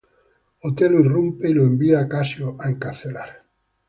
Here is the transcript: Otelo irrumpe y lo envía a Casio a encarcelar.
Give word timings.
Otelo 0.63 0.99
irrumpe 0.99 1.49
y 1.49 1.53
lo 1.53 1.63
envía 1.63 1.99
a 1.99 2.07
Casio 2.09 2.57
a 2.59 2.71
encarcelar. 2.71 3.43